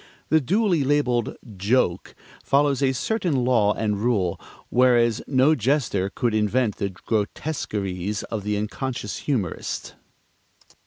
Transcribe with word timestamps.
The 0.29 0.41
duly 0.41 0.83
labeled 0.83 1.35
"joke" 1.57 2.15
follows 2.43 2.81
a 2.81 2.91
certain 2.91 3.45
law 3.45 3.73
and 3.75 3.99
rule; 3.99 4.41
whereas 4.69 5.21
no 5.27 5.53
jester 5.53 6.09
could 6.09 6.33
invent 6.33 6.77
the 6.77 6.89
grotesqueries 6.89 8.23
of 8.23 8.43
the 8.43 8.57
unconscious 8.57 9.17
humorist. 9.19 9.93